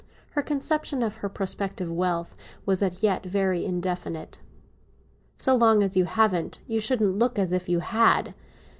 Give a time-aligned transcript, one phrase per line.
[0.31, 4.41] Her conception of her prospective wealth was as yet very indefinite.
[5.37, 8.33] "So long as you haven't you shouldn't look as if you had.